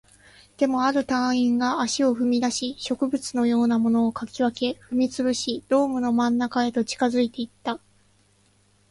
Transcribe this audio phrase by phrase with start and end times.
[0.57, 7.79] でも、ある隊員が足を踏み出し、植物のようなものを掻き分け、踏み潰し、ドームの真ん中へと近づいていった